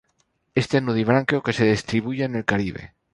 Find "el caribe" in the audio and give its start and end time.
2.33-2.95